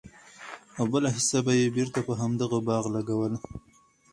[0.77, 3.37] او بله حيصه به ئي بيرته په همدغه باغ لګوله!!